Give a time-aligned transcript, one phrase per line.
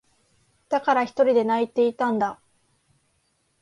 [0.69, 2.41] だから、ひとりで泣いていたんだ。